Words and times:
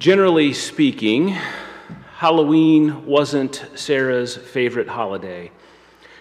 Generally 0.00 0.54
speaking, 0.54 1.36
Halloween 2.14 3.04
wasn't 3.04 3.62
Sarah's 3.74 4.34
favorite 4.34 4.88
holiday. 4.88 5.50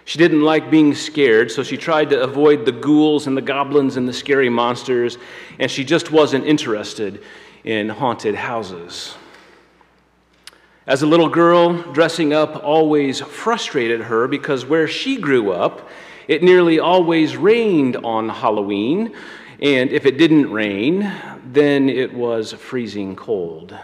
She 0.03 0.19
didn't 0.19 0.41
like 0.41 0.69
being 0.69 0.93
scared, 0.93 1.49
so 1.49 1.63
she 1.63 1.77
tried 1.77 2.09
to 2.09 2.21
avoid 2.21 2.65
the 2.65 2.73
ghouls 2.73 3.25
and 3.25 3.37
the 3.37 3.41
goblins 3.41 3.95
and 3.95 4.05
the 4.05 4.11
scary 4.11 4.49
monsters, 4.49 5.17
and 5.59 5.71
she 5.71 5.85
just 5.85 6.11
wasn't 6.11 6.45
interested 6.45 7.23
in 7.63 7.87
haunted 7.87 8.35
houses. 8.35 9.15
As 10.85 11.01
a 11.01 11.07
little 11.07 11.29
girl, 11.29 11.81
dressing 11.93 12.33
up 12.33 12.61
always 12.61 13.21
frustrated 13.21 14.01
her 14.01 14.27
because 14.27 14.65
where 14.65 14.89
she 14.89 15.15
grew 15.15 15.53
up, 15.53 15.87
it 16.27 16.43
nearly 16.43 16.79
always 16.79 17.37
rained 17.37 17.95
on 17.95 18.27
Halloween, 18.27 19.15
and 19.61 19.91
if 19.91 20.05
it 20.05 20.17
didn't 20.17 20.51
rain, 20.51 21.11
then 21.51 21.89
it 21.89 22.13
was 22.13 22.53
freezing 22.53 23.15
cold. 23.15 23.77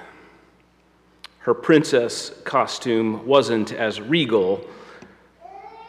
Her 1.39 1.53
princess 1.53 2.31
costume 2.43 3.27
wasn't 3.27 3.71
as 3.73 3.99
regal, 3.99 4.65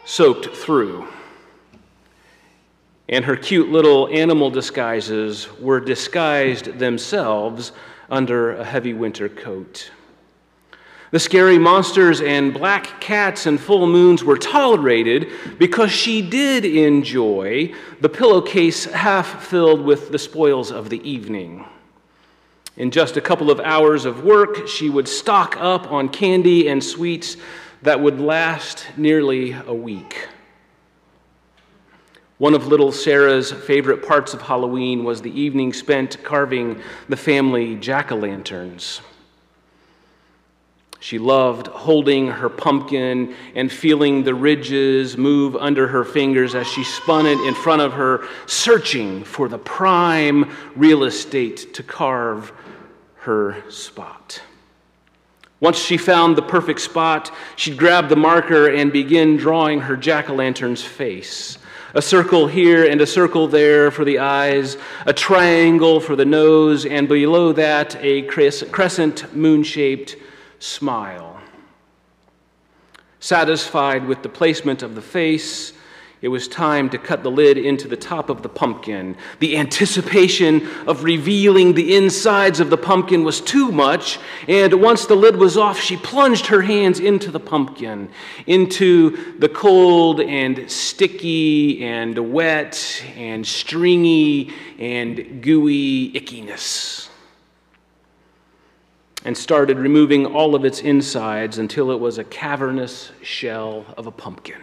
soaked 0.05 0.55
through. 0.55 1.07
And 3.09 3.23
her 3.23 3.37
cute 3.37 3.69
little 3.69 4.09
animal 4.09 4.49
disguises 4.49 5.47
were 5.59 5.79
disguised 5.79 6.77
themselves 6.77 7.71
under 8.09 8.57
a 8.57 8.65
heavy 8.65 8.93
winter 8.93 9.29
coat. 9.29 9.89
The 11.09 11.19
scary 11.19 11.57
monsters 11.57 12.19
and 12.19 12.53
black 12.53 12.99
cats 12.99 13.45
and 13.45 13.59
full 13.59 13.87
moons 13.87 14.25
were 14.25 14.37
tolerated 14.37 15.31
because 15.57 15.89
she 15.89 16.21
did 16.21 16.65
enjoy 16.65 17.73
the 18.01 18.09
pillowcase 18.09 18.83
half 18.85 19.45
filled 19.45 19.81
with 19.81 20.11
the 20.11 20.19
spoils 20.19 20.69
of 20.69 20.89
the 20.89 21.01
evening. 21.09 21.65
In 22.75 22.91
just 22.91 23.15
a 23.15 23.21
couple 23.21 23.49
of 23.49 23.61
hours 23.61 24.03
of 24.03 24.25
work, 24.25 24.67
she 24.67 24.89
would 24.89 25.07
stock 25.07 25.55
up 25.57 25.89
on 25.89 26.09
candy 26.09 26.67
and 26.67 26.83
sweets 26.83 27.37
that 27.83 28.01
would 28.01 28.19
last 28.19 28.85
nearly 28.97 29.53
a 29.53 29.73
week. 29.73 30.27
One 32.37 32.53
of 32.53 32.67
little 32.67 32.91
Sarah's 32.91 33.51
favorite 33.51 34.05
parts 34.05 34.33
of 34.33 34.41
Halloween 34.41 35.05
was 35.05 35.21
the 35.21 35.39
evening 35.39 35.71
spent 35.73 36.21
carving 36.23 36.81
the 37.07 37.17
family 37.17 37.75
jack 37.75 38.11
o' 38.11 38.15
lanterns. 38.15 39.01
She 40.99 41.19
loved 41.19 41.67
holding 41.67 42.27
her 42.27 42.49
pumpkin 42.49 43.35
and 43.55 43.71
feeling 43.71 44.23
the 44.23 44.33
ridges 44.33 45.15
move 45.15 45.55
under 45.55 45.87
her 45.87 46.03
fingers 46.03 46.55
as 46.55 46.67
she 46.67 46.83
spun 46.83 47.25
it 47.25 47.39
in 47.47 47.53
front 47.53 47.81
of 47.81 47.93
her, 47.93 48.27
searching 48.47 49.23
for 49.23 49.47
the 49.47 49.59
prime 49.59 50.51
real 50.75 51.03
estate 51.03 51.73
to 51.75 51.83
carve 51.83 52.51
her 53.17 53.63
spot. 53.69 54.41
Once 55.59 55.77
she 55.77 55.97
found 55.97 56.35
the 56.35 56.41
perfect 56.41 56.79
spot, 56.79 57.33
she'd 57.55 57.77
grab 57.77 58.09
the 58.09 58.15
marker 58.15 58.67
and 58.67 58.91
begin 58.91 59.37
drawing 59.37 59.81
her 59.81 59.97
jack 59.97 60.29
o' 60.29 60.35
lantern's 60.35 60.83
face. 60.83 61.57
A 61.93 62.01
circle 62.01 62.47
here 62.47 62.85
and 62.85 63.01
a 63.01 63.07
circle 63.07 63.47
there 63.47 63.89
for 63.89 64.05
the 64.05 64.19
eyes, 64.19 64.77
a 65.05 65.13
triangle 65.13 65.99
for 65.99 66.15
the 66.15 66.25
nose, 66.25 66.85
and 66.85 67.07
below 67.07 67.53
that, 67.53 67.95
a 68.01 68.23
crescent 68.23 69.35
moon 69.35 69.63
shaped 69.63 70.15
smile. 70.59 71.39
Satisfied 73.19 74.05
with 74.05 74.23
the 74.23 74.29
placement 74.29 74.83
of 74.83 74.95
the 74.95 75.01
face, 75.01 75.73
it 76.19 76.29
was 76.29 76.47
time 76.47 76.89
to 76.89 76.97
cut 76.97 77.21
the 77.21 77.29
lid 77.29 77.59
into 77.59 77.87
the 77.87 77.95
top 77.95 78.31
of 78.31 78.41
the 78.41 78.49
pumpkin. 78.49 79.15
The 79.39 79.55
anticipation 79.57 80.67
of 80.87 81.03
revealing 81.03 81.73
the 81.73 81.95
insides 81.95 82.59
of 82.59 82.71
the 82.71 82.77
pumpkin 82.77 83.23
was 83.23 83.39
too 83.39 83.71
much, 83.71 84.17
and 84.47 84.81
once 84.81 85.05
the 85.05 85.15
lid 85.15 85.35
was 85.35 85.57
off, 85.57 85.79
she 85.79 85.95
plunged 85.95 86.47
her 86.47 86.61
hands 86.61 86.99
into 86.99 87.29
the 87.29 87.39
pumpkin, 87.39 88.09
into 88.47 89.37
the 89.37 89.49
cold 89.49 90.19
and 90.19 90.69
sticky 90.71 91.83
and 91.83 92.33
wet 92.33 93.03
and 93.15 93.45
stringy 93.45 94.51
and 94.79 95.43
gooey 95.43 96.11
ickiness 96.13 97.09
and 99.25 99.37
started 99.37 99.77
removing 99.77 100.25
all 100.25 100.55
of 100.55 100.63
its 100.63 100.79
insides 100.79 101.57
until 101.57 101.91
it 101.91 101.99
was 101.99 102.17
a 102.17 102.23
cavernous 102.23 103.11
shell 103.21 103.85
of 103.97 104.07
a 104.07 104.11
pumpkin. 104.11 104.61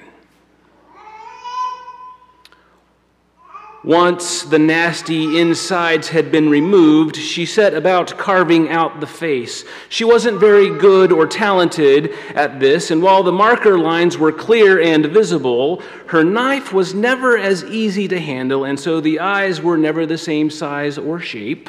Once 3.84 4.44
the 4.44 4.58
nasty 4.58 5.38
insides 5.38 6.08
had 6.08 6.32
been 6.32 6.48
removed, 6.48 7.14
she 7.14 7.44
set 7.44 7.74
about 7.74 8.16
carving 8.16 8.70
out 8.70 8.98
the 8.98 9.06
face. 9.06 9.62
She 9.90 10.04
wasn't 10.04 10.40
very 10.40 10.70
good 10.70 11.12
or 11.12 11.26
talented 11.26 12.10
at 12.34 12.60
this, 12.60 12.90
and 12.90 13.02
while 13.02 13.22
the 13.22 13.30
marker 13.30 13.76
lines 13.76 14.16
were 14.16 14.32
clear 14.32 14.80
and 14.80 15.04
visible, 15.04 15.82
her 16.06 16.24
knife 16.24 16.72
was 16.72 16.94
never 16.94 17.36
as 17.36 17.62
easy 17.64 18.08
to 18.08 18.18
handle, 18.18 18.64
and 18.64 18.80
so 18.80 19.02
the 19.02 19.20
eyes 19.20 19.60
were 19.60 19.76
never 19.76 20.06
the 20.06 20.16
same 20.16 20.48
size 20.48 20.96
or 20.96 21.20
shape. 21.20 21.68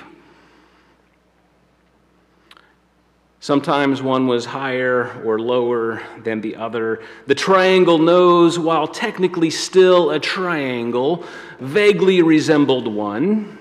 Sometimes 3.46 4.02
one 4.02 4.26
was 4.26 4.44
higher 4.44 5.22
or 5.24 5.38
lower 5.38 6.02
than 6.24 6.42
the 6.42 6.56
other. 6.56 7.04
The 7.28 7.36
triangle 7.36 8.00
nose, 8.00 8.58
while 8.58 8.88
technically 8.88 9.52
still 9.52 10.10
a 10.10 10.20
triangle, 10.20 11.24
vaguely 11.60 12.24
resembled 12.24 12.88
one. 12.88 13.60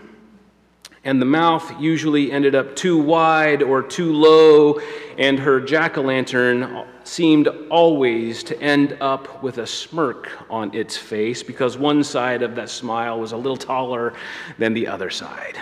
And 1.04 1.20
the 1.20 1.26
mouth 1.26 1.70
usually 1.78 2.32
ended 2.32 2.54
up 2.54 2.74
too 2.74 2.96
wide 2.96 3.62
or 3.62 3.82
too 3.82 4.14
low, 4.14 4.80
and 5.18 5.38
her 5.38 5.60
jack 5.60 5.98
o' 5.98 6.00
lantern 6.00 6.86
seemed 7.04 7.48
always 7.68 8.42
to 8.44 8.58
end 8.62 8.96
up 9.02 9.42
with 9.42 9.58
a 9.58 9.66
smirk 9.66 10.30
on 10.48 10.74
its 10.74 10.96
face 10.96 11.42
because 11.42 11.76
one 11.76 12.02
side 12.02 12.40
of 12.40 12.54
that 12.54 12.70
smile 12.70 13.20
was 13.20 13.32
a 13.32 13.36
little 13.36 13.58
taller 13.58 14.14
than 14.56 14.72
the 14.72 14.86
other 14.86 15.10
side. 15.10 15.58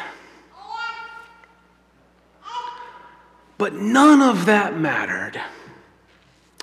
But 3.63 3.75
none 3.75 4.23
of 4.23 4.47
that 4.47 4.77
mattered. 4.77 5.41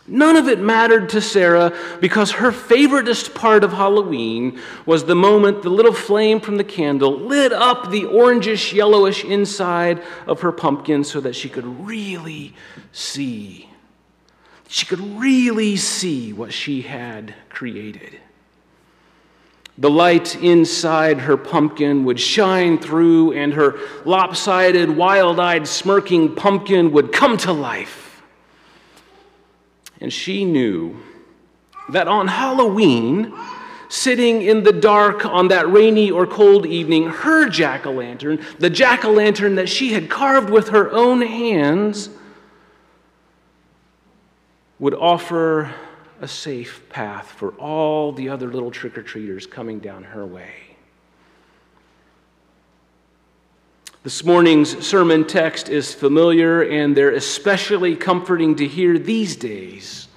None 0.06 0.36
of 0.36 0.50
it 0.50 0.60
mattered 0.60 1.08
to 1.12 1.22
Sarah 1.22 1.74
because 2.02 2.32
her 2.32 2.52
favoriteest 2.52 3.34
part 3.34 3.64
of 3.64 3.72
Halloween 3.72 4.60
was 4.86 5.06
the 5.06 5.16
moment 5.16 5.62
the 5.62 5.70
little 5.70 5.94
flame 5.94 6.42
from 6.42 6.58
the 6.58 6.64
candle 6.66 7.18
lit 7.18 7.54
up 7.54 7.90
the 7.90 8.04
orangish 8.04 8.74
yellowish 8.74 9.24
inside 9.24 10.04
of 10.28 10.42
her 10.42 10.52
pumpkin 10.52 11.06
so 11.06 11.22
that 11.22 11.38
she 11.38 11.48
could 11.48 11.88
really 11.88 12.54
see. 12.92 13.70
She 14.68 14.86
could 14.86 15.00
really 15.18 15.78
see 15.78 16.34
what 16.34 16.52
she 16.52 16.82
had 16.82 17.34
created. 17.48 18.20
The 19.80 19.90
light 19.90 20.36
inside 20.36 21.20
her 21.20 21.38
pumpkin 21.38 22.04
would 22.04 22.20
shine 22.20 22.80
through, 22.80 23.32
and 23.32 23.54
her 23.54 23.80
lopsided, 24.04 24.90
wild 24.90 25.40
eyed, 25.40 25.66
smirking 25.66 26.36
pumpkin 26.36 26.92
would 26.92 27.14
come 27.14 27.38
to 27.38 27.54
life. 27.54 28.22
And 30.02 30.12
she 30.12 30.44
knew 30.44 30.98
that 31.88 32.10
on 32.10 32.28
Halloween, 32.28 33.34
sitting 33.88 34.42
in 34.42 34.64
the 34.64 34.74
dark 34.74 35.26
on 35.26 35.48
that 35.48 35.72
rainy 35.72 36.12
or 36.12 36.28
cold 36.28 36.66
evening, 36.66 37.08
her 37.08 37.48
jack 37.48 37.86
o' 37.86 37.92
lantern, 37.92 38.44
the 38.60 38.70
jack 38.70 39.06
o' 39.06 39.12
lantern 39.12 39.56
that 39.56 39.70
she 39.70 39.94
had 39.94 40.10
carved 40.10 40.50
with 40.50 40.70
her 40.70 40.92
own 40.92 41.22
hands, 41.22 42.10
would 44.78 44.94
offer 44.94 45.74
a 46.22 46.28
safe 46.28 46.84
path 46.90 47.32
for 47.32 47.52
all 47.54 48.12
the 48.12 48.30
other 48.30 48.52
little 48.52 48.72
trick 48.72 48.98
or 48.98 49.04
treaters 49.04 49.48
coming 49.48 49.80
down 49.80 50.04
her 50.04 50.26
way. 50.26 50.54
This 54.02 54.24
morning's 54.24 54.88
sermon 54.88 55.26
text 55.28 55.68
is 55.68 55.94
familiar, 55.94 56.62
and 56.62 56.96
they're 56.96 57.12
especially 57.12 57.98
comforting 57.98 58.56
to 58.56 58.66
hear 58.66 58.98
these 58.98 59.36
days. 59.36 60.08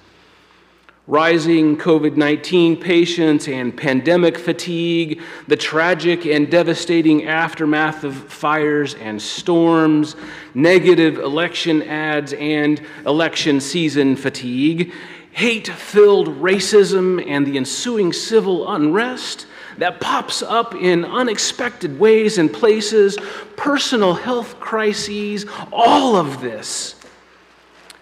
Rising 1.05 1.75
COVID 1.75 2.15
19 2.15 2.77
patients 2.77 3.49
and 3.49 3.75
pandemic 3.75 4.37
fatigue, 4.37 5.21
the 5.49 5.57
tragic 5.57 6.25
and 6.25 6.49
devastating 6.49 7.25
aftermath 7.25 8.05
of 8.05 8.15
fires 8.15 8.93
and 8.95 9.21
storms, 9.21 10.15
negative 10.53 11.17
election 11.17 11.81
ads, 11.83 12.31
and 12.31 12.81
election 13.05 13.59
season 13.59 14.15
fatigue, 14.15 14.93
hate 15.33 15.67
filled 15.67 16.27
racism 16.39 17.23
and 17.27 17.45
the 17.45 17.57
ensuing 17.57 18.13
civil 18.13 18.71
unrest 18.71 19.47
that 19.77 19.99
pops 19.99 20.43
up 20.43 20.75
in 20.75 21.03
unexpected 21.03 21.99
ways 21.99 22.37
and 22.37 22.53
places, 22.53 23.17
personal 23.57 24.13
health 24.13 24.59
crises, 24.59 25.45
all 25.71 26.15
of 26.15 26.39
this 26.39 26.95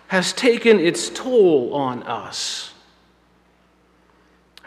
has 0.07 0.33
taken 0.33 0.78
its 0.78 1.10
toll 1.10 1.74
on 1.74 2.04
us. 2.04 2.74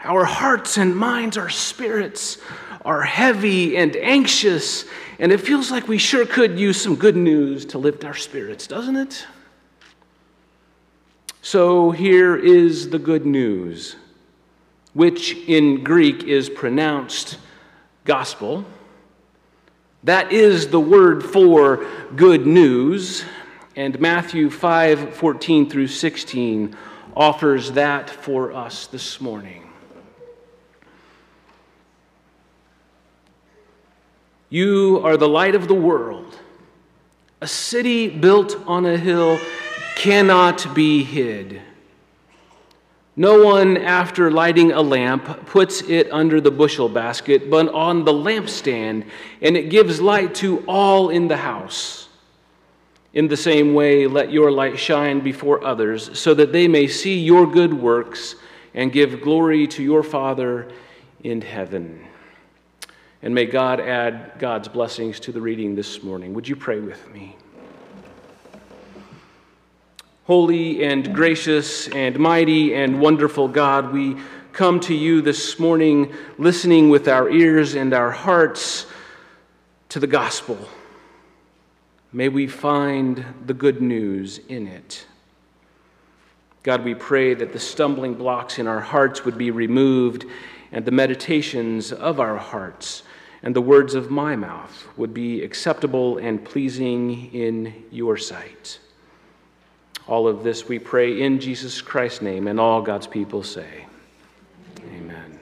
Our 0.03 0.25
hearts 0.25 0.77
and 0.77 0.95
minds, 0.95 1.37
our 1.37 1.49
spirits 1.49 2.39
are 2.83 3.03
heavy 3.03 3.77
and 3.77 3.95
anxious, 3.95 4.85
and 5.19 5.31
it 5.31 5.41
feels 5.41 5.69
like 5.69 5.87
we 5.87 5.99
sure 5.99 6.25
could 6.25 6.59
use 6.59 6.81
some 6.81 6.95
good 6.95 7.15
news 7.15 7.65
to 7.65 7.77
lift 7.77 8.05
our 8.05 8.15
spirits, 8.15 8.65
doesn't 8.65 8.95
it? 8.95 9.27
So 11.45 11.91
here 11.91 12.35
is 12.35 12.89
the 12.89 12.97
good 12.97 13.23
news, 13.23 13.97
which 14.95 15.37
in 15.47 15.83
Greek 15.83 16.23
is 16.23 16.49
pronounced 16.49 17.37
gospel. 18.03 18.65
That 20.03 20.31
is 20.31 20.69
the 20.69 20.79
word 20.79 21.23
for 21.23 21.85
good 22.15 22.47
news, 22.47 23.23
and 23.75 23.99
Matthew 23.99 24.49
5 24.49 25.13
14 25.13 25.69
through 25.69 25.89
16 25.89 26.75
offers 27.15 27.73
that 27.73 28.09
for 28.09 28.51
us 28.51 28.87
this 28.87 29.21
morning. 29.21 29.69
You 34.49 34.99
are 35.03 35.15
the 35.15 35.29
light 35.29 35.53
of 35.53 35.67
the 35.67 35.75
world. 35.75 36.39
A 37.41 37.47
city 37.47 38.09
built 38.09 38.57
on 38.65 38.87
a 38.87 38.97
hill 38.97 39.39
cannot 39.95 40.75
be 40.75 41.03
hid. 41.03 41.61
No 43.17 43.41
one, 43.43 43.77
after 43.77 44.29
lighting 44.29 44.73
a 44.73 44.81
lamp, 44.81 45.45
puts 45.45 45.81
it 45.81 46.11
under 46.11 46.41
the 46.41 46.51
bushel 46.51 46.89
basket, 46.89 47.49
but 47.49 47.69
on 47.73 48.03
the 48.03 48.11
lampstand, 48.11 49.07
and 49.41 49.55
it 49.55 49.69
gives 49.69 50.01
light 50.01 50.35
to 50.35 50.65
all 50.67 51.09
in 51.09 51.29
the 51.29 51.37
house. 51.37 52.09
In 53.13 53.29
the 53.29 53.37
same 53.37 53.73
way, 53.73 54.05
let 54.05 54.33
your 54.33 54.51
light 54.51 54.77
shine 54.77 55.21
before 55.21 55.63
others, 55.63 56.19
so 56.19 56.33
that 56.33 56.51
they 56.51 56.67
may 56.67 56.87
see 56.87 57.17
your 57.17 57.49
good 57.49 57.73
works 57.73 58.35
and 58.73 58.91
give 58.91 59.21
glory 59.21 59.65
to 59.67 59.81
your 59.81 60.03
Father 60.03 60.69
in 61.23 61.39
heaven. 61.39 62.05
And 63.21 63.33
may 63.33 63.45
God 63.45 63.79
add 63.79 64.33
God's 64.39 64.67
blessings 64.67 65.21
to 65.21 65.31
the 65.31 65.39
reading 65.39 65.75
this 65.75 66.03
morning. 66.03 66.33
Would 66.33 66.49
you 66.49 66.57
pray 66.57 66.81
with 66.81 67.09
me? 67.13 67.37
Holy 70.25 70.83
and 70.83 71.13
gracious 71.13 71.87
and 71.89 72.17
mighty 72.17 72.73
and 72.73 72.99
wonderful 72.99 73.47
God, 73.47 73.93
we 73.93 74.17
come 74.53 74.79
to 74.79 74.95
you 74.95 75.21
this 75.21 75.59
morning 75.59 76.15
listening 76.39 76.89
with 76.89 77.07
our 77.07 77.29
ears 77.29 77.75
and 77.75 77.93
our 77.93 78.09
hearts 78.09 78.87
to 79.89 79.99
the 79.99 80.07
gospel. 80.07 80.57
May 82.11 82.29
we 82.29 82.47
find 82.47 83.23
the 83.45 83.53
good 83.53 83.83
news 83.83 84.39
in 84.39 84.65
it. 84.65 85.05
God, 86.63 86.83
we 86.83 86.95
pray 86.95 87.35
that 87.35 87.53
the 87.53 87.59
stumbling 87.59 88.15
blocks 88.15 88.57
in 88.57 88.65
our 88.65 88.81
hearts 88.81 89.25
would 89.25 89.37
be 89.37 89.51
removed 89.51 90.25
and 90.71 90.85
the 90.85 90.91
meditations 90.91 91.91
of 91.91 92.19
our 92.19 92.37
hearts 92.37 93.03
and 93.43 93.55
the 93.55 93.61
words 93.61 93.93
of 93.93 94.09
my 94.09 94.35
mouth 94.35 94.87
would 94.97 95.13
be 95.13 95.43
acceptable 95.43 96.17
and 96.17 96.43
pleasing 96.43 97.31
in 97.31 97.85
your 97.91 98.17
sight. 98.17 98.79
All 100.07 100.27
of 100.27 100.43
this 100.43 100.67
we 100.67 100.77
pray 100.77 101.21
in 101.21 101.39
Jesus 101.39 101.81
Christ's 101.81 102.21
name, 102.21 102.47
and 102.47 102.59
all 102.59 102.81
God's 102.81 103.07
people 103.07 103.41
say, 103.41 103.87
Amen. 104.95 105.39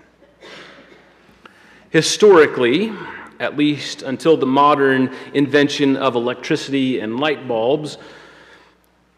Historically, 1.90 2.94
at 3.42 3.58
least 3.58 4.04
until 4.04 4.38
the 4.38 4.46
modern 4.46 5.14
invention 5.34 5.98
of 5.98 6.16
electricity 6.16 7.00
and 7.00 7.20
light 7.20 7.46
bulbs, 7.46 7.98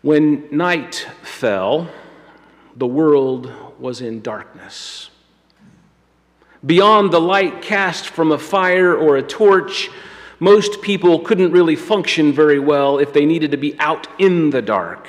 when 0.02 0.48
night 0.50 1.08
fell, 1.22 1.90
the 2.76 2.88
world 2.88 3.52
was 3.80 4.02
in 4.02 4.22
darkness. 4.22 5.12
Beyond 6.66 7.12
the 7.12 7.22
light 7.22 7.62
cast 7.62 8.08
from 8.08 8.32
a 8.32 8.40
fire 8.40 8.96
or 8.96 9.18
a 9.18 9.22
torch, 9.22 9.92
most 10.40 10.82
people 10.82 11.20
couldn't 11.20 11.52
really 11.52 11.76
function 11.76 12.34
very 12.34 12.58
well 12.58 12.98
if 12.98 13.14
they 13.14 13.26
needed 13.26 13.52
to 13.52 13.58
be 13.58 13.80
out 13.80 14.08
in 14.20 14.50
the 14.50 14.64
dark. 14.64 15.08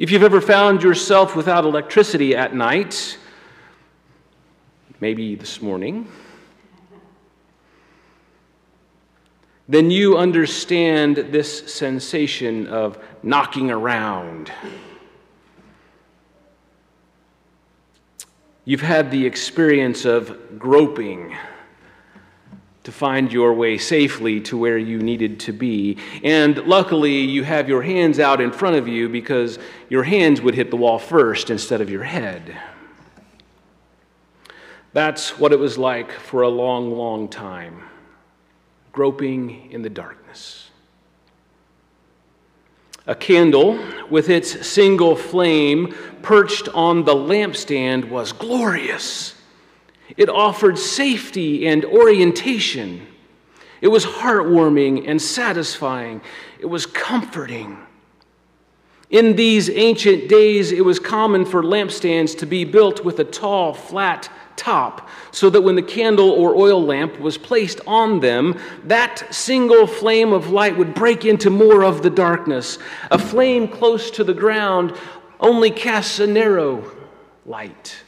If 0.00 0.10
you've 0.10 0.22
ever 0.22 0.40
found 0.40 0.82
yourself 0.82 1.36
without 1.36 1.66
electricity 1.66 2.34
at 2.34 2.54
night, 2.54 3.18
maybe 4.98 5.34
this 5.34 5.60
morning, 5.60 6.08
then 9.68 9.90
you 9.90 10.16
understand 10.16 11.16
this 11.16 11.70
sensation 11.70 12.66
of 12.68 12.98
knocking 13.22 13.70
around. 13.70 14.50
You've 18.64 18.80
had 18.80 19.10
the 19.10 19.26
experience 19.26 20.06
of 20.06 20.58
groping 20.58 21.36
to 22.84 22.92
find 22.92 23.32
your 23.32 23.52
way 23.52 23.76
safely 23.76 24.40
to 24.40 24.56
where 24.56 24.78
you 24.78 24.98
needed 24.98 25.40
to 25.40 25.52
be. 25.52 25.98
And 26.24 26.56
luckily, 26.66 27.20
you 27.20 27.44
have 27.44 27.68
your 27.68 27.82
hands 27.82 28.18
out 28.18 28.40
in 28.40 28.52
front 28.52 28.76
of 28.76 28.88
you 28.88 29.08
because 29.08 29.58
your 29.88 30.02
hands 30.02 30.40
would 30.40 30.54
hit 30.54 30.70
the 30.70 30.76
wall 30.76 30.98
first 30.98 31.50
instead 31.50 31.80
of 31.80 31.90
your 31.90 32.04
head. 32.04 32.56
That's 34.92 35.38
what 35.38 35.52
it 35.52 35.58
was 35.58 35.78
like 35.78 36.10
for 36.10 36.42
a 36.42 36.48
long, 36.48 36.92
long 36.96 37.28
time, 37.28 37.82
groping 38.92 39.70
in 39.70 39.82
the 39.82 39.90
darkness. 39.90 40.70
A 43.06 43.14
candle 43.14 43.78
with 44.08 44.28
its 44.28 44.66
single 44.66 45.16
flame 45.16 45.94
perched 46.22 46.68
on 46.68 47.04
the 47.04 47.14
lampstand 47.14 48.08
was 48.08 48.32
glorious. 48.32 49.34
It 50.16 50.28
offered 50.28 50.78
safety 50.78 51.66
and 51.66 51.84
orientation. 51.84 53.06
It 53.80 53.88
was 53.88 54.04
heartwarming 54.04 55.08
and 55.08 55.20
satisfying. 55.20 56.20
It 56.58 56.66
was 56.66 56.86
comforting. 56.86 57.78
In 59.10 59.34
these 59.34 59.68
ancient 59.70 60.28
days, 60.28 60.70
it 60.70 60.84
was 60.84 61.00
common 61.00 61.44
for 61.44 61.62
lampstands 61.62 62.38
to 62.38 62.46
be 62.46 62.64
built 62.64 63.04
with 63.04 63.18
a 63.18 63.24
tall, 63.24 63.74
flat 63.74 64.30
top, 64.54 65.08
so 65.32 65.50
that 65.50 65.62
when 65.62 65.74
the 65.74 65.82
candle 65.82 66.30
or 66.30 66.54
oil 66.54 66.84
lamp 66.84 67.18
was 67.18 67.36
placed 67.36 67.80
on 67.86 68.20
them, 68.20 68.56
that 68.84 69.34
single 69.34 69.86
flame 69.86 70.32
of 70.32 70.50
light 70.50 70.76
would 70.76 70.94
break 70.94 71.24
into 71.24 71.50
more 71.50 71.82
of 71.82 72.02
the 72.02 72.10
darkness. 72.10 72.78
A 73.10 73.18
flame 73.18 73.66
close 73.66 74.12
to 74.12 74.22
the 74.22 74.34
ground 74.34 74.94
only 75.40 75.70
casts 75.70 76.20
a 76.20 76.26
narrow 76.26 76.84
light. 77.46 78.02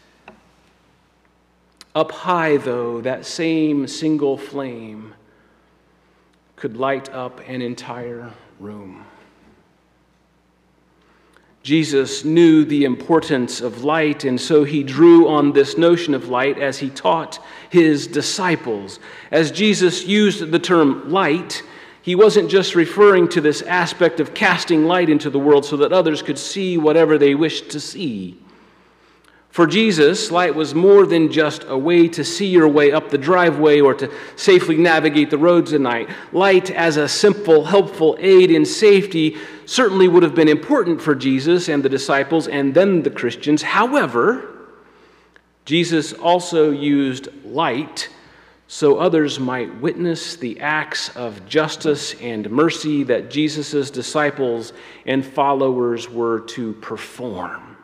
Up 1.95 2.11
high, 2.11 2.57
though, 2.57 3.01
that 3.03 3.27
same 3.27 3.87
single 3.87 4.39
flame 4.39 5.15
could 6.57 6.77
light 6.77 7.11
up 7.11 7.41
an 7.47 7.61
entire 7.61 8.31
room. 8.59 9.05
Jesus 11.63 12.25
knew 12.25 12.65
the 12.65 12.85
importance 12.85 13.61
of 13.61 13.85
light, 13.85 14.25
and 14.25 14.41
so 14.41 14.65
he 14.65 14.83
drew 14.83 15.29
on 15.29 15.53
this 15.53 15.79
notion 15.79 16.13
of 16.13 16.29
light 16.29 16.59
as 16.59 16.79
he 16.79 16.91
taught 16.91 17.39
his 17.71 18.09
disciples. 18.09 18.99
As 19.31 19.53
Jesus 19.53 20.05
used 20.05 20.51
the 20.51 20.59
term 20.59 21.11
light, 21.11 21.63
he 22.03 22.17
wasn't 22.17 22.51
just 22.51 22.75
referring 22.75 23.29
to 23.29 23.41
this 23.41 23.63
aspect 23.63 24.19
of 24.19 24.35
casting 24.35 24.87
light 24.87 25.09
into 25.09 25.31
the 25.31 25.39
world 25.39 25.65
so 25.65 25.77
that 25.77 25.93
others 25.93 26.21
could 26.21 26.39
see 26.39 26.79
whatever 26.79 27.17
they 27.17 27.37
wished 27.37 27.71
to 27.71 27.79
see. 27.79 28.42
For 29.53 29.67
Jesus, 29.67 30.31
light 30.31 30.55
was 30.55 30.75
more 30.75 31.05
than 31.05 31.31
just 31.31 31.65
a 31.69 31.77
way 31.77 32.09
to 32.09 32.25
see 32.25 32.47
your 32.47 32.69
way 32.69 32.91
up 32.91 33.11
the 33.11 33.19
driveway 33.19 33.81
or 33.81 33.93
to 33.93 34.11
safely 34.35 34.79
navigate 34.79 35.29
the 35.29 35.37
roads 35.37 35.75
at 35.75 35.83
night. 35.83 36.09
Light, 36.33 36.71
as 36.71 36.97
a 36.97 37.07
simple, 37.07 37.67
helpful 37.67 38.17
aid 38.19 38.51
in 38.51 38.65
safety, 38.65 39.37
certainly 39.67 40.09
would 40.09 40.23
have 40.23 40.35
been 40.35 40.49
important 40.49 41.03
for 41.03 41.15
Jesus 41.15 41.69
and 41.69 41.83
the 41.83 41.91
disciples 41.91 42.49
and 42.49 42.73
then 42.73 43.03
the 43.03 43.11
Christians. 43.11 43.61
However, 43.61 44.71
Jesus 45.67 46.15
also 46.15 46.71
used 46.71 47.29
light 47.45 48.09
so 48.69 48.97
others 48.97 49.39
might 49.39 49.83
witness 49.83 50.35
the 50.37 50.61
acts 50.61 51.15
of 51.15 51.47
justice 51.47 52.15
and 52.23 52.51
mercy 52.51 53.03
that 53.03 53.31
Jesus' 53.31 53.91
disciples 53.91 54.73
and 55.05 55.23
followers 55.23 56.09
were 56.09 56.41
to 56.41 56.73
perform. 56.73 57.77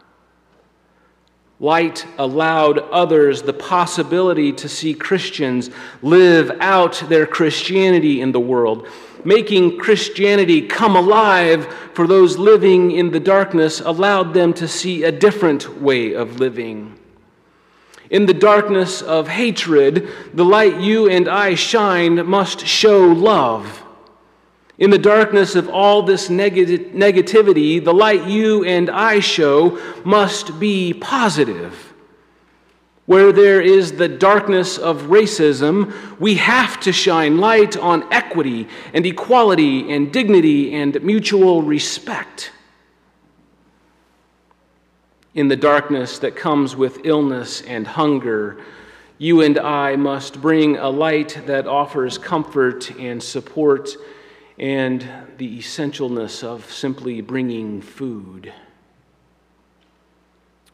Light 1.61 2.07
allowed 2.19 2.79
others 2.79 3.43
the 3.43 3.53
possibility 3.53 4.53
to 4.53 4.69
see 4.69 4.95
Christians 4.95 5.71
live 6.03 6.53
out 6.61 7.03
their 7.09 7.27
Christianity 7.27 8.21
in 8.21 8.31
the 8.31 8.39
world, 8.39 8.87
making 9.25 9.79
Christianity 9.79 10.63
come 10.63 10.95
alive 10.95 11.67
for 11.95 12.07
those 12.07 12.39
living 12.39 12.93
in 12.93 13.11
the 13.11 13.19
darkness, 13.19 13.81
allowed 13.81 14.35
them 14.35 14.53
to 14.55 14.69
see 14.69 15.03
a 15.03 15.11
different 15.11 15.81
way 15.83 16.13
of 16.13 16.39
living. 16.39 16.97
In 18.09 18.27
the 18.27 18.35
darkness 18.35 19.03
of 19.03 19.27
hatred, 19.27 20.09
the 20.33 20.45
light 20.45 20.81
you 20.81 21.11
and 21.11 21.29
I 21.29 21.57
shine 21.57 22.25
must 22.25 22.67
show 22.67 23.01
love. 23.01 23.85
In 24.79 24.91
the 24.91 24.99
darkness 24.99 25.57
of 25.57 25.69
all 25.69 26.03
this 26.03 26.29
negativity, 26.29 27.85
the 27.85 27.93
light 27.93 28.27
you 28.27 28.65
and 28.65 28.89
I 28.89 29.19
show 29.19 29.77
must 30.05 30.61
be 30.61 30.95
positive. 30.95 31.93
Where 33.07 33.33
there 33.33 33.61
is 33.61 33.93
the 33.93 34.07
darkness 34.07 34.79
of 34.79 35.05
racism, 35.05 36.21
we 36.21 36.37
have 36.37 36.79
to 36.81 36.93
shine 36.93 37.39
light 37.39 37.77
on 37.77 38.05
equity 38.13 38.69
and 38.95 39.05
equality 39.05 39.91
and 39.93 40.13
dignity 40.13 40.75
and 40.75 41.03
mutual 41.03 41.63
respect. 41.63 42.53
In 45.35 45.49
the 45.49 45.57
darkness 45.57 46.21
that 46.21 46.37
comes 46.37 46.77
with 46.77 47.01
illness 47.05 47.63
and 47.63 47.85
hunger, 47.85 48.63
you 49.17 49.41
and 49.41 49.59
I 49.59 49.97
must 49.97 50.41
bring 50.41 50.77
a 50.77 50.89
light 50.89 51.41
that 51.47 51.67
offers 51.67 52.17
comfort 52.19 52.93
and 52.93 53.21
support 53.21 53.91
and 54.59 55.07
the 55.37 55.59
essentialness 55.59 56.43
of 56.43 56.71
simply 56.71 57.21
bringing 57.21 57.81
food. 57.81 58.53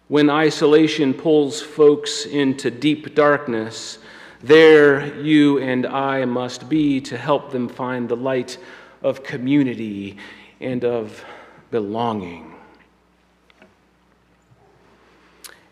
When 0.09 0.31
isolation 0.31 1.15
pulls 1.15 1.61
folks 1.61 2.27
into 2.27 2.71
deep 2.71 3.15
darkness, 3.15 3.99
there 4.43 5.19
you 5.21 5.59
and 5.59 5.87
I 5.87 6.25
must 6.25 6.69
be 6.69 7.01
to 7.03 7.17
help 7.17 7.51
them 7.51 7.69
find 7.69 8.09
the 8.09 8.17
light 8.17 8.59
of 9.03 9.23
community 9.23 10.19
and 10.61 10.85
of 10.85 11.25
belonging. 11.71 12.54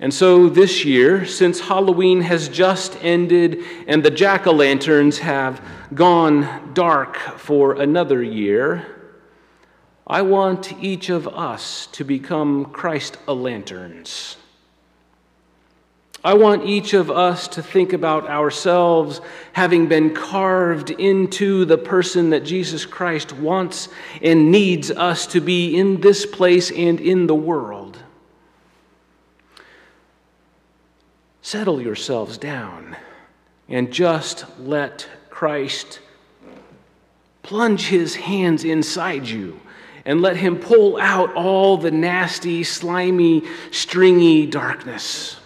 And 0.02 0.12
so 0.12 0.48
this 0.48 0.84
year, 0.84 1.24
since 1.24 1.60
Halloween 1.60 2.22
has 2.22 2.48
just 2.48 2.98
ended 3.04 3.62
and 3.86 4.02
the 4.02 4.10
jack 4.10 4.48
o' 4.48 4.52
lanterns 4.52 5.20
have 5.20 5.64
gone 5.94 6.72
dark 6.74 7.16
for 7.38 7.80
another 7.80 8.20
year, 8.20 8.84
I 10.04 10.22
want 10.22 10.72
each 10.82 11.08
of 11.08 11.28
us 11.28 11.86
to 11.92 12.02
become 12.02 12.64
Christ 12.72 13.16
o' 13.28 13.34
lanterns. 13.34 14.38
I 16.24 16.34
want 16.34 16.64
each 16.66 16.94
of 16.94 17.08
us 17.08 17.46
to 17.48 17.62
think 17.62 17.92
about 17.92 18.28
ourselves 18.28 19.20
having 19.52 19.86
been 19.86 20.14
carved 20.16 20.90
into 20.90 21.64
the 21.64 21.78
person 21.78 22.30
that 22.30 22.44
Jesus 22.44 22.84
Christ 22.84 23.32
wants 23.34 23.88
and 24.20 24.50
needs 24.50 24.90
us 24.90 25.28
to 25.28 25.40
be 25.40 25.76
in 25.76 26.00
this 26.00 26.26
place 26.26 26.72
and 26.72 27.00
in 27.00 27.28
the 27.28 27.36
world. 27.36 27.81
Settle 31.52 31.82
yourselves 31.82 32.38
down 32.38 32.96
and 33.68 33.92
just 33.92 34.46
let 34.58 35.06
Christ 35.28 36.00
plunge 37.42 37.88
his 37.88 38.14
hands 38.14 38.64
inside 38.64 39.28
you 39.28 39.60
and 40.06 40.22
let 40.22 40.36
Him 40.36 40.56
pull 40.56 40.98
out 40.98 41.34
all 41.34 41.76
the 41.76 41.90
nasty, 41.90 42.64
slimy, 42.64 43.42
stringy 43.70 44.46
darkness. 44.46 45.36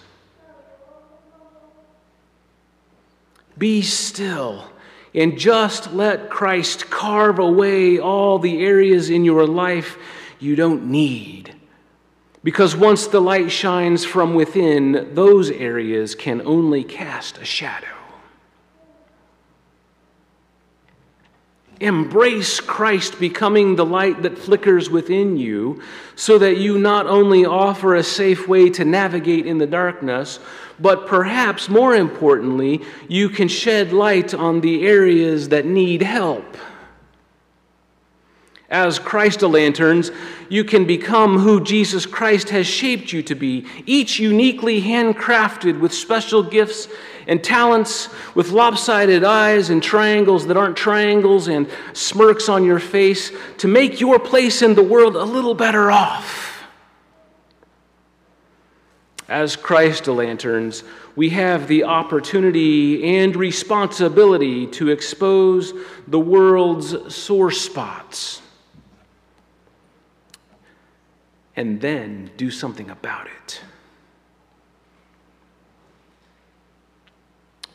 Be 3.59 3.83
still 3.83 4.71
and 5.13 5.37
just 5.37 5.93
let 5.93 6.31
Christ 6.31 6.89
carve 6.89 7.41
away 7.41 7.99
all 7.99 8.39
the 8.39 8.65
areas 8.65 9.11
in 9.11 9.25
your 9.25 9.45
life 9.45 9.99
you 10.39 10.55
don't 10.55 10.89
need. 10.89 11.53
Because 12.47 12.77
once 12.77 13.09
the 13.09 13.19
light 13.19 13.51
shines 13.51 14.05
from 14.05 14.35
within, 14.35 15.13
those 15.15 15.51
areas 15.51 16.15
can 16.15 16.41
only 16.43 16.85
cast 16.85 17.39
a 17.39 17.45
shadow. 17.45 17.89
Embrace 21.81 22.61
Christ 22.61 23.19
becoming 23.19 23.75
the 23.75 23.85
light 23.85 24.23
that 24.23 24.39
flickers 24.39 24.89
within 24.89 25.37
you 25.37 25.83
so 26.15 26.39
that 26.39 26.59
you 26.59 26.79
not 26.79 27.09
only 27.09 27.45
offer 27.45 27.97
a 27.97 28.05
safe 28.05 28.47
way 28.47 28.71
to 28.71 28.85
navigate 28.85 29.45
in 29.45 29.59
the 29.59 29.67
darkness, 29.67 30.39
but 30.79 31.09
perhaps 31.09 31.69
more 31.69 31.97
importantly, 31.97 32.81
you 33.09 33.29
can 33.29 33.49
shed 33.49 33.93
light 33.93 34.35
on 34.35 34.61
the 34.61 34.87
areas 34.87 35.49
that 35.49 35.67
need 35.67 36.01
help. 36.01 36.57
As 38.69 38.99
Christ 38.99 39.43
lanterns, 39.43 40.11
you 40.49 40.65
can 40.65 40.87
become 40.87 41.39
who 41.39 41.63
Jesus 41.63 42.05
Christ 42.05 42.49
has 42.51 42.67
shaped 42.67 43.13
you 43.13 43.23
to 43.23 43.37
be, 43.37 43.65
each 43.87 44.19
uniquely 44.19 44.83
handcrafted 44.83 45.79
with 45.79 45.95
special 45.95 46.43
gifts 46.43 46.89
and 47.29 47.43
talents, 47.45 48.09
with 48.35 48.51
lopsided 48.51 49.23
eyes 49.23 49.71
and 49.71 49.81
triangles 49.81 50.49
that 50.49 50.57
aren't 50.57 50.77
triangles 50.77 51.47
and 51.47 51.69
smirks 51.93 52.49
on 52.49 52.65
your 52.65 52.81
face 52.81 53.31
to 53.59 53.69
make 53.69 54.01
your 54.01 54.19
place 54.19 54.63
in 54.63 54.75
the 54.75 54.83
world 54.83 55.15
a 55.15 55.25
little 55.25 55.55
better 55.55 55.93
off. 55.93 56.65
As 59.29 59.55
Christ 59.55 60.09
lanterns, 60.09 60.83
we 61.15 61.31
have 61.31 61.69
the 61.69 61.85
opportunity 61.85 63.17
and 63.17 63.35
responsibility 63.35 64.67
to 64.69 64.89
expose 64.89 65.73
the 66.09 66.21
world's 66.21 67.15
sore 67.15 67.51
spots 67.53 68.43
and 71.57 71.81
then 71.81 72.31
do 72.37 72.51
something 72.51 72.91
about 72.91 73.27
it. 73.27 73.63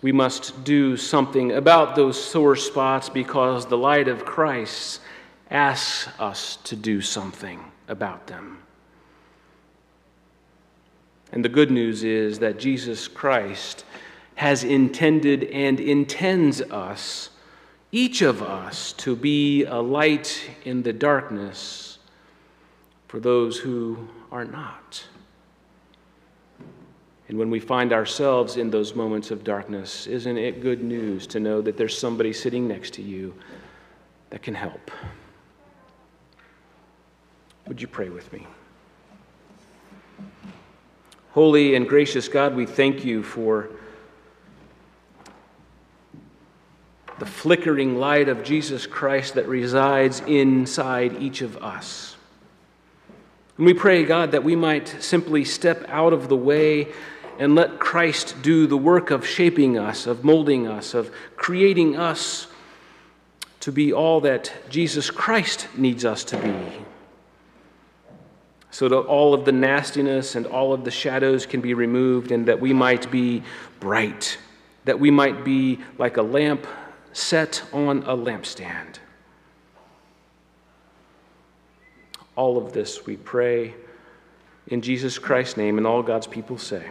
We 0.02 0.12
must 0.12 0.64
do 0.64 0.98
something 0.98 1.52
about 1.52 1.96
those 1.96 2.22
sore 2.22 2.56
spots 2.56 3.10
because 3.10 3.66
the 3.66 3.78
light 3.78 4.08
of 4.08 4.26
Christ 4.26 5.02
asks 5.50 6.10
us 6.20 6.56
to 6.64 6.76
do 6.76 7.02
something 7.02 7.64
about 7.88 8.28
them. 8.28 8.60
And 11.32 11.46
the 11.46 11.50
good 11.50 11.72
news 11.72 12.04
is 12.04 12.40
that 12.40 12.60
Jesus 12.60 13.08
Christ 13.08 13.86
has 14.36 14.64
intended 14.64 15.44
and 15.46 15.80
intends 15.80 16.62
us, 16.62 17.30
each 17.92 18.22
of 18.22 18.42
us, 18.42 18.94
to 18.94 19.16
be 19.16 19.66
a 19.66 19.80
light 19.80 20.50
in 20.66 20.82
the 20.82 20.94
darkness 20.94 21.91
for 23.12 23.20
those 23.20 23.58
who 23.58 24.08
are 24.32 24.46
not. 24.46 25.04
And 27.28 27.38
when 27.38 27.50
we 27.50 27.60
find 27.60 27.92
ourselves 27.92 28.56
in 28.56 28.70
those 28.70 28.96
moments 28.96 29.32
of 29.32 29.44
darkness, 29.44 30.08
isn't 30.08 30.38
it 30.38 30.62
good 30.62 30.82
news 30.82 31.28
to 31.28 31.42
know 31.42 31.62
that 31.62 31.76
there's 31.76 31.98
somebody 31.98 32.32
sitting 32.32 32.70
next 32.70 32.94
to 32.94 33.02
you 33.02 33.36
that 34.30 34.42
can 34.42 34.56
help? 34.56 34.92
Would 37.68 37.82
you 37.82 37.88
pray 37.90 38.08
with 38.08 38.32
me? 38.32 38.48
Holy 41.32 41.76
and 41.76 41.90
gracious 41.90 42.30
God, 42.30 42.56
we 42.56 42.66
thank 42.66 43.04
you 43.04 43.24
for 43.24 43.72
the 47.20 47.26
flickering 47.26 47.98
light 48.00 48.30
of 48.30 48.42
Jesus 48.42 48.88
Christ 48.88 49.34
that 49.34 49.50
resides 49.50 50.22
inside 50.22 51.22
each 51.22 51.42
of 51.42 51.58
us. 51.58 52.16
And 53.62 53.68
we 53.68 53.76
pray, 53.76 54.04
God, 54.06 54.32
that 54.32 54.44
we 54.44 54.56
might 54.56 54.88
simply 54.88 55.46
step 55.46 55.86
out 55.88 56.14
of 56.14 56.30
the 56.30 56.36
way 56.36 56.88
and 57.38 57.54
let 57.54 57.78
Christ 57.78 58.42
do 58.42 58.66
the 58.66 58.76
work 58.76 59.12
of 59.12 59.24
shaping 59.24 59.78
us, 59.78 60.08
of 60.08 60.24
molding 60.24 60.68
us, 60.68 60.96
of 60.96 61.12
creating 61.36 61.96
us 61.96 62.48
to 63.60 63.72
be 63.72 63.94
all 63.94 64.20
that 64.22 64.52
Jesus 64.72 65.12
Christ 65.12 65.68
needs 65.78 66.06
us 66.06 66.24
to 66.24 66.38
be. 66.38 66.56
So 68.72 68.90
that 68.90 68.98
all 68.98 69.36
of 69.36 69.46
the 69.46 69.52
nastiness 69.52 70.34
and 70.34 70.48
all 70.48 70.74
of 70.74 70.84
the 70.84 70.90
shadows 70.90 71.46
can 71.46 71.62
be 71.62 71.76
removed 71.76 72.32
and 72.32 72.48
that 72.48 72.60
we 72.60 72.74
might 72.74 73.12
be 73.12 73.44
bright, 73.80 74.40
that 74.86 75.00
we 75.00 75.12
might 75.12 75.46
be 75.46 75.82
like 76.00 76.18
a 76.18 76.24
lamp 76.24 76.66
set 77.14 77.62
on 77.72 78.00
a 78.08 78.18
lampstand. 78.18 78.98
All 82.36 82.58
of 82.58 82.74
this 82.74 83.06
we 83.06 83.18
pray 83.18 83.74
in 84.68 84.82
Jesus 84.82 85.20
Christ's 85.20 85.58
name, 85.58 85.78
and 85.78 85.86
all 85.86 86.04
God's 86.04 86.28
people 86.28 86.58
say. 86.58 86.86